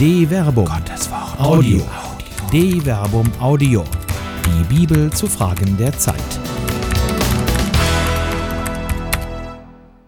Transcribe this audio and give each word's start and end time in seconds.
De 0.00 0.26
Verbum. 0.26 0.64
Gottes 0.64 1.10
Wort. 1.10 1.38
Audio. 1.38 1.86
De 2.50 2.80
Verbum 2.80 3.30
Audio. 3.38 3.84
Die 4.46 4.64
Bibel 4.74 5.12
zu 5.12 5.26
Fragen 5.26 5.76
der 5.76 5.92
Zeit. 5.92 6.16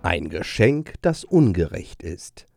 Ein 0.00 0.30
Geschenk, 0.30 0.94
das 1.02 1.24
ungerecht 1.24 2.02
ist. 2.02 2.48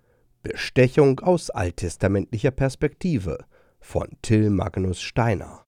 Bestechung 0.44 1.20
aus 1.20 1.50
alttestamentlicher 1.50 2.52
Perspektive 2.52 3.44
von 3.82 4.08
Till 4.22 4.50
Magnus 4.50 5.02
Steiner. 5.02 5.66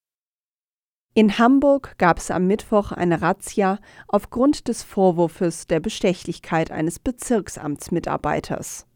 In 1.15 1.37
Hamburg 1.37 1.97
gab 1.97 2.19
es 2.19 2.31
am 2.31 2.47
Mittwoch 2.47 2.93
eine 2.93 3.21
Razzia 3.21 3.79
aufgrund 4.07 4.69
des 4.69 4.83
Vorwurfs 4.83 5.67
der 5.67 5.81
Bestechlichkeit 5.81 6.71
eines 6.71 6.99
Bezirksamtsmitarbeiters. 6.99 8.86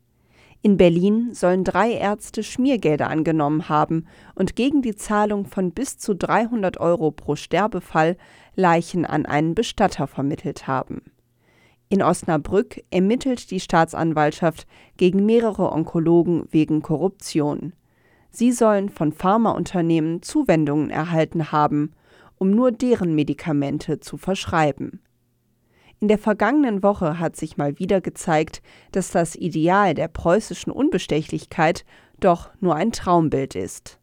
In 0.61 0.77
Berlin 0.77 1.33
sollen 1.33 1.63
drei 1.63 1.91
Ärzte 1.91 2.43
Schmiergelder 2.43 3.09
angenommen 3.09 3.67
haben 3.67 4.05
und 4.35 4.55
gegen 4.55 4.81
die 4.81 4.95
Zahlung 4.95 5.45
von 5.45 5.71
bis 5.71 5.97
zu 5.97 6.15
300 6.15 6.79
Euro 6.79 7.11
pro 7.11 7.35
Sterbefall 7.35 8.15
Leichen 8.55 9.05
an 9.05 9.25
einen 9.25 9.55
Bestatter 9.55 10.05
vermittelt 10.05 10.67
haben. 10.67 11.01
In 11.89 12.03
Osnabrück 12.03 12.83
ermittelt 12.91 13.49
die 13.51 13.59
Staatsanwaltschaft 13.59 14.67
gegen 14.97 15.25
mehrere 15.25 15.71
Onkologen 15.71 16.47
wegen 16.51 16.81
Korruption. 16.81 17.73
Sie 18.29 18.51
sollen 18.51 18.89
von 18.89 19.11
Pharmaunternehmen 19.11 20.21
Zuwendungen 20.21 20.89
erhalten 20.89 21.51
haben 21.51 21.93
um 22.41 22.49
nur 22.49 22.71
deren 22.71 23.13
Medikamente 23.13 23.99
zu 23.99 24.17
verschreiben. 24.17 24.99
In 26.01 26.07
der 26.07 26.17
vergangenen 26.17 26.81
Woche 26.81 27.19
hat 27.19 27.35
sich 27.35 27.57
mal 27.57 27.77
wieder 27.77 28.01
gezeigt, 28.01 28.63
dass 28.91 29.11
das 29.11 29.35
Ideal 29.35 29.93
der 29.93 30.07
preußischen 30.07 30.73
Unbestechlichkeit 30.73 31.85
doch 32.19 32.49
nur 32.59 32.75
ein 32.75 32.91
Traumbild 32.91 33.53
ist. 33.53 33.99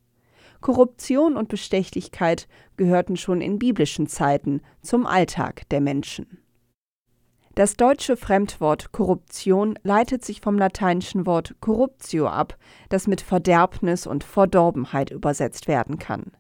Korruption 0.60 1.36
und 1.36 1.48
Bestechlichkeit 1.48 2.46
gehörten 2.76 3.16
schon 3.16 3.40
in 3.40 3.58
biblischen 3.58 4.06
Zeiten 4.06 4.60
zum 4.80 5.06
Alltag 5.06 5.68
der 5.70 5.80
Menschen. 5.80 6.38
Das 7.56 7.74
deutsche 7.74 8.16
Fremdwort 8.16 8.92
Korruption 8.92 9.76
leitet 9.82 10.24
sich 10.24 10.40
vom 10.40 10.56
lateinischen 10.56 11.26
Wort 11.26 11.56
corruptio 11.58 12.28
ab, 12.28 12.56
das 12.90 13.08
mit 13.08 13.20
Verderbnis 13.20 14.06
und 14.06 14.22
Verdorbenheit 14.22 15.10
übersetzt 15.10 15.66
werden 15.66 15.98
kann. 15.98 16.30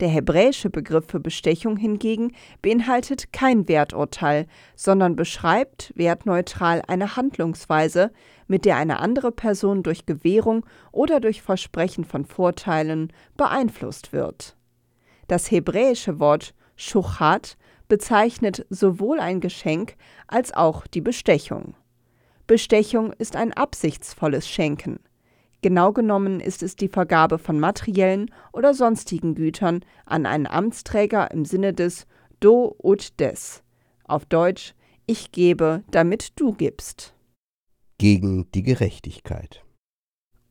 Der 0.00 0.08
hebräische 0.08 0.70
Begriff 0.70 1.06
für 1.06 1.20
Bestechung 1.20 1.76
hingegen 1.76 2.32
beinhaltet 2.62 3.32
kein 3.32 3.68
Werturteil, 3.68 4.46
sondern 4.74 5.14
beschreibt 5.14 5.92
wertneutral 5.94 6.82
eine 6.88 7.16
Handlungsweise, 7.16 8.10
mit 8.46 8.64
der 8.64 8.76
eine 8.76 8.98
andere 8.98 9.32
Person 9.32 9.82
durch 9.82 10.04
Gewährung 10.04 10.66
oder 10.92 11.20
durch 11.20 11.42
Versprechen 11.42 12.04
von 12.04 12.24
Vorteilen 12.24 13.12
beeinflusst 13.36 14.12
wird. 14.12 14.56
Das 15.28 15.50
hebräische 15.50 16.18
Wort 16.18 16.54
Schuchat 16.76 17.56
bezeichnet 17.88 18.66
sowohl 18.70 19.20
ein 19.20 19.40
Geschenk 19.40 19.96
als 20.26 20.52
auch 20.52 20.86
die 20.86 21.00
Bestechung. 21.00 21.74
Bestechung 22.46 23.12
ist 23.12 23.36
ein 23.36 23.52
absichtsvolles 23.52 24.48
Schenken. 24.48 24.98
Genau 25.64 25.94
genommen 25.94 26.40
ist 26.40 26.62
es 26.62 26.76
die 26.76 26.88
Vergabe 26.88 27.38
von 27.38 27.58
materiellen 27.58 28.30
oder 28.52 28.74
sonstigen 28.74 29.34
Gütern 29.34 29.82
an 30.04 30.26
einen 30.26 30.46
Amtsträger 30.46 31.30
im 31.30 31.46
Sinne 31.46 31.72
des 31.72 32.06
Do 32.38 32.76
ut 32.82 33.18
des. 33.18 33.62
Auf 34.04 34.26
Deutsch 34.26 34.74
Ich 35.06 35.32
gebe, 35.32 35.82
damit 35.90 36.38
du 36.38 36.52
gibst. 36.52 37.14
Gegen 37.96 38.50
die 38.50 38.62
Gerechtigkeit. 38.62 39.64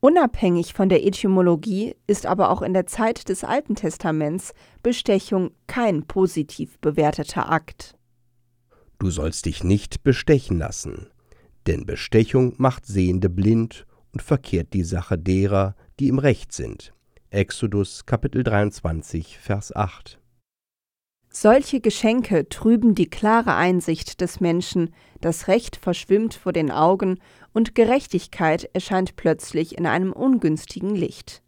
Unabhängig 0.00 0.74
von 0.74 0.88
der 0.88 1.06
Etymologie 1.06 1.94
ist 2.08 2.26
aber 2.26 2.50
auch 2.50 2.62
in 2.62 2.74
der 2.74 2.86
Zeit 2.86 3.28
des 3.28 3.44
Alten 3.44 3.76
Testaments 3.76 4.52
Bestechung 4.82 5.52
kein 5.68 6.08
positiv 6.08 6.80
bewerteter 6.80 7.52
Akt. 7.52 7.96
Du 8.98 9.10
sollst 9.10 9.46
dich 9.46 9.62
nicht 9.62 10.02
bestechen 10.02 10.58
lassen, 10.58 11.06
denn 11.68 11.86
Bestechung 11.86 12.54
macht 12.56 12.84
Sehende 12.86 13.30
blind 13.30 13.86
und 14.14 14.22
verkehrt 14.22 14.72
die 14.72 14.84
Sache 14.84 15.18
derer, 15.18 15.74
die 15.98 16.08
im 16.08 16.18
Recht 16.18 16.52
sind. 16.52 16.94
Exodus 17.30 18.06
Kapitel 18.06 18.44
23, 18.44 19.38
Vers 19.38 19.74
8. 19.74 20.20
Solche 21.30 21.80
Geschenke 21.80 22.48
trüben 22.48 22.94
die 22.94 23.10
klare 23.10 23.56
Einsicht 23.56 24.20
des 24.20 24.38
Menschen, 24.38 24.94
das 25.20 25.48
Recht 25.48 25.74
verschwimmt 25.74 26.34
vor 26.34 26.52
den 26.52 26.70
Augen 26.70 27.18
und 27.52 27.74
Gerechtigkeit 27.74 28.70
erscheint 28.72 29.16
plötzlich 29.16 29.76
in 29.76 29.84
einem 29.84 30.12
ungünstigen 30.12 30.94
Licht. 30.94 31.42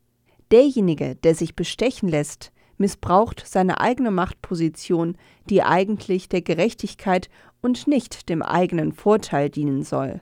Derjenige, 0.51 1.15
der 1.15 1.37
sich 1.37 1.55
bestechen 1.55 2.09
lässt, 2.09 2.51
missbraucht 2.79 3.45
seine 3.47 3.81
eigene 3.81 4.11
Machtposition, 4.11 5.17
die 5.49 5.63
eigentlich 5.63 6.29
der 6.29 6.43
Gerechtigkeit 6.43 7.31
und 7.63 7.87
nicht 7.87 8.29
dem 8.29 8.43
eigenen 8.43 8.93
Vorteil 8.93 9.51
dienen 9.51 9.85
soll. 9.85 10.21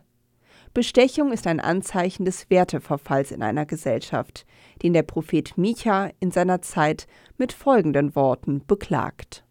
Bestechung 0.74 1.32
ist 1.32 1.46
ein 1.46 1.60
Anzeichen 1.60 2.24
des 2.24 2.50
Werteverfalls 2.50 3.30
in 3.30 3.42
einer 3.42 3.64
Gesellschaft, 3.64 4.44
den 4.82 4.92
der 4.92 5.04
Prophet 5.04 5.56
Micha 5.56 6.10
in 6.18 6.32
seiner 6.32 6.62
Zeit 6.62 7.06
mit 7.38 7.52
folgenden 7.52 8.16
Worten 8.16 8.60
beklagt. 8.66 9.44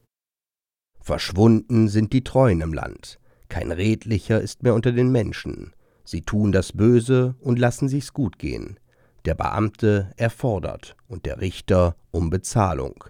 Verschwunden 0.99 1.87
sind 1.87 2.11
die 2.11 2.25
Treuen 2.25 2.59
im 2.59 2.73
Land, 2.73 3.19
kein 3.47 3.71
Redlicher 3.71 4.41
ist 4.41 4.63
mehr 4.63 4.73
unter 4.73 4.91
den 4.91 5.11
Menschen. 5.11 5.73
Sie 6.03 6.23
tun 6.23 6.51
das 6.51 6.73
Böse 6.73 7.35
und 7.39 7.59
lassen 7.59 7.87
sich's 7.87 8.11
gut 8.11 8.39
gehen. 8.39 8.79
Der 9.25 9.35
Beamte 9.35 10.11
erfordert 10.17 10.95
und 11.07 11.25
der 11.25 11.39
Richter 11.39 11.95
um 12.11 12.31
Bezahlung. 12.31 13.03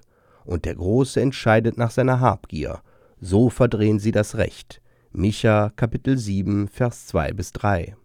Und 0.43 0.65
der 0.65 0.75
Große 0.75 1.19
entscheidet 1.19 1.77
nach 1.77 1.91
seiner 1.91 2.19
Habgier. 2.19 2.81
So 3.21 3.49
verdrehen 3.49 3.99
sie 3.99 4.11
das 4.11 4.35
Recht. 4.35 4.81
Micha 5.13 5.71
Kapitel 5.75 6.17
7 6.17 6.67
Vers 6.67 7.07
2 7.07 7.31
bis 7.31 7.53
3 7.53 7.95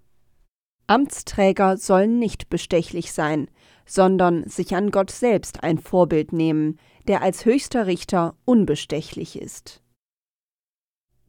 Amtsträger 0.88 1.76
sollen 1.76 2.18
nicht 2.18 2.48
bestechlich 2.48 3.12
sein, 3.12 3.48
sondern 3.84 4.48
sich 4.48 4.74
an 4.74 4.90
Gott 4.90 5.10
selbst 5.10 5.62
ein 5.62 5.78
Vorbild 5.78 6.32
nehmen, 6.32 6.78
der 7.06 7.22
als 7.22 7.44
höchster 7.44 7.86
Richter 7.86 8.34
unbestechlich 8.46 9.40
ist. 9.40 9.82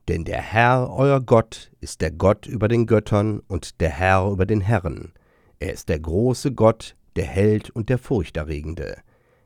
Denn 0.07 0.23
der 0.23 0.41
Herr, 0.41 0.89
euer 0.91 1.19
Gott, 1.19 1.71
ist 1.81 2.01
der 2.01 2.11
Gott 2.11 2.47
über 2.47 2.67
den 2.69 2.87
Göttern 2.87 3.41
und 3.47 3.79
der 3.81 3.89
Herr 3.89 4.31
über 4.31 4.45
den 4.45 4.61
Herren. 4.61 5.13
Er 5.59 5.73
ist 5.73 5.89
der 5.89 5.99
große 5.99 6.53
Gott, 6.53 6.95
der 7.17 7.25
Held 7.25 7.69
und 7.69 7.89
der 7.89 7.97
Furchterregende. 7.97 8.97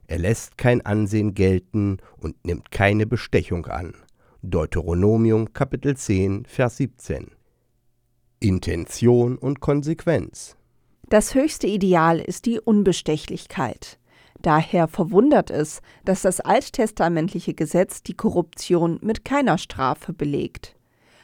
Er 0.05 0.19
lässt 0.19 0.59
kein 0.59 0.85
Ansehen 0.85 1.33
gelten 1.33 1.97
und 2.17 2.45
nimmt 2.45 2.71
keine 2.71 3.07
Bestechung 3.07 3.65
an. 3.65 3.95
Deuteronomium 4.43 5.53
Kapitel 5.53 5.97
10, 5.97 6.45
Vers 6.45 6.77
17. 6.77 7.31
Intention 8.43 9.37
und 9.37 9.61
Konsequenz. 9.61 10.57
Das 11.07 11.33
höchste 11.33 11.67
Ideal 11.67 12.19
ist 12.19 12.45
die 12.45 12.59
Unbestechlichkeit. 12.59 13.99
Daher 14.41 14.89
verwundert 14.89 15.49
es, 15.49 15.81
dass 16.03 16.23
das 16.23 16.41
alttestamentliche 16.41 17.53
Gesetz 17.53 18.03
die 18.03 18.15
Korruption 18.15 18.99
mit 19.01 19.23
keiner 19.23 19.57
Strafe 19.57 20.11
belegt, 20.11 20.75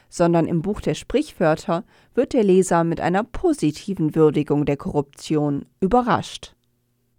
sondern 0.08 0.46
im 0.46 0.62
Buch 0.62 0.80
der 0.80 0.94
Sprichwörter 0.94 1.84
wird 2.14 2.32
der 2.32 2.42
Leser 2.42 2.84
mit 2.84 3.02
einer 3.02 3.22
positiven 3.22 4.14
Würdigung 4.14 4.64
der 4.64 4.78
Korruption 4.78 5.66
überrascht. 5.80 6.56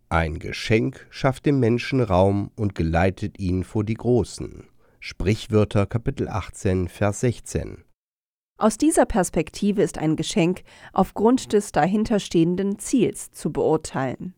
Ein 0.10 0.40
Geschenk 0.40 1.06
schafft 1.12 1.46
dem 1.46 1.60
Menschen 1.60 2.02
Raum 2.02 2.50
und 2.56 2.74
geleitet 2.74 3.40
ihn 3.40 3.64
vor 3.64 3.84
die 3.84 3.94
Großen. 3.94 4.64
Sprichwörter 5.00 5.86
Kapitel 5.86 6.28
18 6.28 6.88
Vers 6.88 7.20
16 7.20 7.84
aus 8.62 8.78
dieser 8.78 9.06
Perspektive 9.06 9.82
ist 9.82 9.98
ein 9.98 10.16
Geschenk 10.16 10.64
aufgrund 10.94 11.54
des 11.54 11.72
dahinterstehenden 11.72 12.80
Ziels 12.80 13.32
zu 13.32 13.52
beurteilen. 13.52 14.34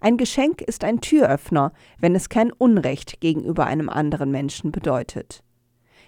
Ein 0.00 0.16
Geschenk 0.16 0.60
ist 0.60 0.84
ein 0.84 1.00
Türöffner, 1.00 1.72
wenn 1.98 2.14
es 2.14 2.28
kein 2.28 2.52
Unrecht 2.52 3.20
gegenüber 3.20 3.66
einem 3.66 3.88
anderen 3.88 4.30
Menschen 4.30 4.70
bedeutet. 4.70 5.42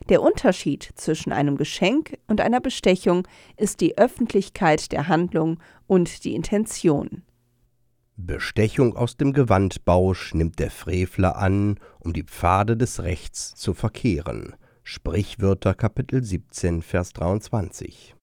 Der 0.09 0.23
Unterschied 0.23 0.91
zwischen 0.95 1.33
einem 1.33 1.57
Geschenk 1.57 2.19
und 2.27 2.41
einer 2.41 2.61
Bestechung 2.61 3.27
ist 3.57 3.81
die 3.81 3.97
Öffentlichkeit 3.97 4.93
der 4.93 5.09
Handlung 5.09 5.59
und 5.87 6.25
die 6.25 6.35
Intention. 6.35 7.23
Bestechung 8.19 8.97
aus 8.97 9.17
dem 9.17 9.33
Gewandbausch 9.33 10.35
nimmt 10.35 10.59
der 10.59 10.71
Frevler 10.71 11.37
an, 11.37 11.79
um 11.99 12.13
die 12.13 12.23
Pfade 12.23 12.77
des 12.77 13.03
Rechts 13.03 13.55
zu 13.55 13.75
verkehren. 13.75 14.55
Sprichwörter 14.89 15.75
Kapitel 15.75 16.23
17, 16.23 16.81
Vers 16.81 17.13
23. 17.13 18.15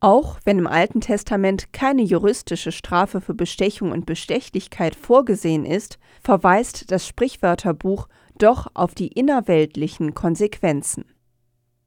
Auch 0.00 0.40
wenn 0.44 0.58
im 0.58 0.66
Alten 0.66 1.00
Testament 1.00 1.72
keine 1.72 2.02
juristische 2.02 2.72
Strafe 2.72 3.20
für 3.20 3.32
Bestechung 3.32 3.92
und 3.92 4.06
Bestechlichkeit 4.06 4.96
vorgesehen 4.96 5.64
ist, 5.64 6.00
verweist 6.20 6.90
das 6.90 7.06
Sprichwörterbuch 7.06 8.08
doch 8.36 8.66
auf 8.74 8.96
die 8.96 9.06
innerweltlichen 9.06 10.12
Konsequenzen. 10.12 11.04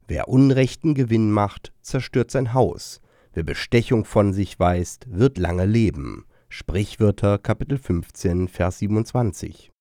Wer 0.08 0.30
unrechten 0.30 0.94
Gewinn 0.94 1.30
macht, 1.30 1.74
zerstört 1.82 2.32
sein 2.32 2.54
Haus. 2.54 3.02
Wer 3.34 3.44
Bestechung 3.44 4.06
von 4.06 4.32
sich 4.32 4.58
weist, 4.58 5.06
wird 5.10 5.38
lange 5.38 5.66
leben. 5.66 6.24
Sprichwörter 6.48 7.40
Kapitel 7.40 7.78
15 7.78 8.48
Vers 8.48 8.80
27. 8.80 9.73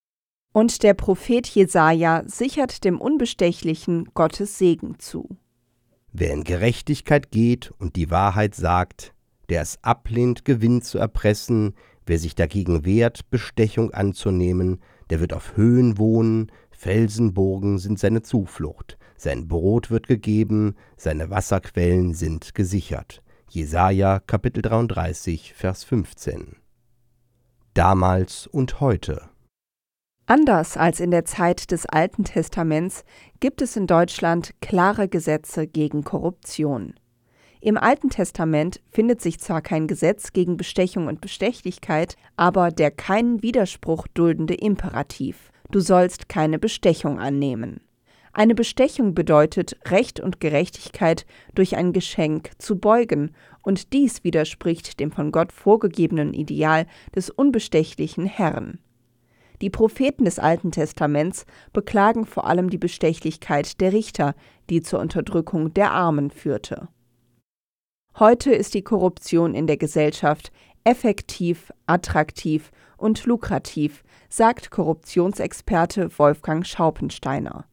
Und 0.52 0.82
der 0.82 0.93
Prophet 0.93 1.46
Jesaja 1.46 2.25
sichert 2.26 2.84
dem 2.84 3.00
Unbestechlichen 3.00 4.10
Gottes 4.12 4.58
Segen 4.58 4.99
zu. 4.99 5.38
Wer 6.12 6.34
in 6.34 6.44
Gerechtigkeit 6.44 7.31
geht 7.31 7.72
und 7.78 7.96
die 7.96 8.10
Wahrheit 8.10 8.54
sagt, 8.54 9.14
der 9.49 9.62
es 9.62 9.82
ablehnt, 9.82 10.44
Gewinn 10.44 10.82
zu 10.82 10.99
erpressen, 10.99 11.75
wer 12.04 12.19
sich 12.19 12.34
dagegen 12.34 12.84
wehrt, 12.84 13.31
Bestechung 13.31 13.93
anzunehmen, 13.93 14.81
der 15.08 15.20
wird 15.20 15.32
auf 15.32 15.56
Höhen 15.56 15.96
wohnen, 15.96 16.52
Felsenburgen 16.70 17.78
sind 17.78 17.98
seine 17.98 18.22
Zuflucht, 18.22 18.98
sein 19.16 19.48
Brot 19.48 19.90
wird 19.90 20.06
gegeben, 20.06 20.75
seine 20.96 21.31
Wasserquellen 21.31 22.12
sind 22.12 22.55
gesichert. 22.55 23.22
Jesaja 23.48 24.19
Kapitel 24.19 24.62
33, 24.62 25.55
Vers 25.55 25.84
15. 25.84 26.56
Damals 27.72 28.46
und 28.46 28.81
heute. 28.81 29.31
Anders 30.26 30.76
als 30.76 31.00
in 31.00 31.10
der 31.10 31.24
Zeit 31.24 31.70
des 31.70 31.86
Alten 31.86 32.24
Testaments 32.24 33.04
gibt 33.40 33.60
es 33.60 33.76
in 33.76 33.86
Deutschland 33.86 34.52
klare 34.60 35.08
Gesetze 35.08 35.66
gegen 35.66 36.04
Korruption. 36.04 36.94
Im 37.60 37.76
Alten 37.76 38.10
Testament 38.10 38.80
findet 38.90 39.20
sich 39.20 39.38
zwar 39.38 39.62
kein 39.62 39.86
Gesetz 39.86 40.32
gegen 40.32 40.56
Bestechung 40.56 41.06
und 41.06 41.20
Bestechlichkeit, 41.20 42.16
aber 42.36 42.70
der 42.70 42.90
keinen 42.90 43.42
Widerspruch 43.42 44.06
duldende 44.14 44.54
Imperativ 44.54 45.52
Du 45.72 45.80
sollst 45.80 46.28
keine 46.28 46.58
Bestechung 46.58 47.19
annehmen. 47.19 47.80
Eine 48.34 48.54
Bestechung 48.54 49.14
bedeutet, 49.14 49.78
Recht 49.86 50.20
und 50.20 50.38
Gerechtigkeit 50.38 51.24
durch 51.54 51.76
ein 51.76 51.94
Geschenk 51.94 52.50
zu 52.58 52.78
beugen, 52.78 53.34
und 53.62 53.94
dies 53.94 54.22
widerspricht 54.22 55.00
dem 55.00 55.12
von 55.12 55.32
Gott 55.32 55.50
vorgegebenen 55.50 56.34
Ideal 56.34 56.86
des 57.16 57.30
unbestechlichen 57.30 58.26
Herrn. 58.26 58.80
Die 59.62 59.70
Propheten 59.70 60.25
des 60.25 60.41
Alten 60.41 60.73
Testaments 60.73 61.47
beklagen 61.73 62.26
vor 62.26 62.47
allem 62.49 62.69
die 62.69 62.79
Bestechlichkeit 62.79 63.81
der 63.81 63.93
Richter, 63.93 64.35
die 64.69 64.82
zur 64.82 64.99
Unterdrückung 64.99 65.73
der 65.73 65.93
Armen 65.93 66.32
führte. 66.32 66.88
Heute 68.19 68.53
ist 68.53 68.75
die 68.75 68.82
Korruption 68.82 69.55
in 69.55 69.69
der 69.69 69.76
Gesellschaft 69.76 70.50
effektiv, 70.82 71.73
attraktiv 71.87 72.73
und 72.97 73.25
lukrativ, 73.25 74.03
sagt 74.29 74.73
Korruptionsexperte 74.73 76.19
Wolfgang 76.19 76.67
Schaupensteiner. 76.67 77.65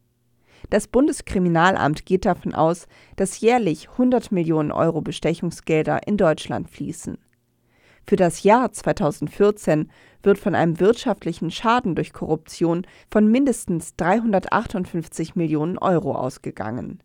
Das 0.70 0.86
Bundeskriminalamt 0.86 2.06
geht 2.06 2.24
davon 2.24 2.54
aus, 2.54 2.86
dass 3.16 3.40
jährlich 3.40 3.90
100 3.90 4.30
Millionen 4.30 4.70
Euro 4.70 5.00
Bestechungsgelder 5.00 6.06
in 6.06 6.16
Deutschland 6.16 6.70
fließen. 6.70 7.18
Für 8.10 8.16
das 8.16 8.42
Jahr 8.42 8.72
2014 8.72 9.88
wird 10.24 10.36
von 10.36 10.56
einem 10.56 10.80
wirtschaftlichen 10.80 11.52
Schaden 11.52 11.94
durch 11.94 12.12
Korruption 12.12 12.84
von 13.08 13.30
mindestens 13.30 13.94
358 13.94 15.36
Millionen 15.36 15.78
Euro 15.78 16.16
ausgegangen. 16.16 17.04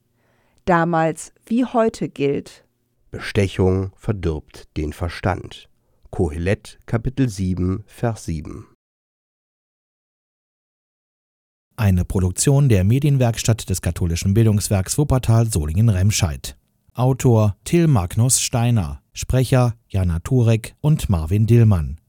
Damals 0.66 1.32
wie 1.46 1.64
heute 1.64 2.10
gilt 2.10 2.66
Bestechung 3.12 3.92
verdirbt 3.96 4.76
den 4.78 4.94
Verstand. 4.94 5.70
Kohelet 6.10 6.80
Kapitel 6.88 7.30
7 7.30 7.84
Vers 7.86 8.26
7 8.26 8.66
Eine 11.76 12.04
Produktion 12.04 12.68
der 12.68 12.84
Medienwerkstatt 12.84 13.70
des 13.70 13.84
katholischen 13.84 14.34
Bildungswerks 14.34 14.98
Wuppertal 14.98 15.46
Solingen-Remscheid. 15.52 16.58
Autor 16.96 17.58
Till 17.64 17.86
Magnus 17.86 18.42
Steiner, 18.42 19.04
Sprecher 19.18 19.76
Jana 19.88 20.20
Turek 20.20 20.76
und 20.82 21.10
Marvin 21.10 21.46
Dillmann. 21.48 22.02